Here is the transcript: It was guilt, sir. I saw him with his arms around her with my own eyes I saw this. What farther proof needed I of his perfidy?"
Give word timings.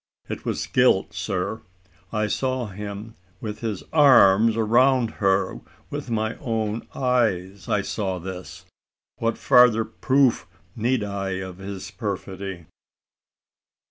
It 0.27 0.45
was 0.45 0.65
guilt, 0.65 1.13
sir. 1.13 1.61
I 2.11 2.25
saw 2.25 2.65
him 2.65 3.13
with 3.39 3.59
his 3.59 3.83
arms 3.93 4.57
around 4.57 5.11
her 5.21 5.59
with 5.91 6.09
my 6.09 6.37
own 6.37 6.87
eyes 6.95 7.69
I 7.69 7.83
saw 7.83 8.17
this. 8.17 8.65
What 9.19 9.37
farther 9.37 9.85
proof 9.85 10.47
needed 10.75 11.03
I 11.03 11.29
of 11.33 11.59
his 11.59 11.91
perfidy?" 11.91 12.65